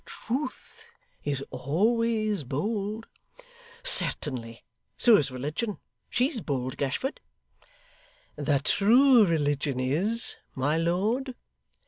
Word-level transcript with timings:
Truth 0.03 0.85
is 1.23 1.43
always 1.51 2.43
bold.' 2.43 3.05
'Certainly. 3.83 4.63
So 4.97 5.15
is 5.15 5.29
religion. 5.29 5.77
She's 6.09 6.41
bold, 6.41 6.75
Gashford?' 6.77 7.19
'The 8.35 8.61
true 8.63 9.23
religion 9.27 9.79
is, 9.79 10.37
my 10.55 10.75
lord. 10.75 11.35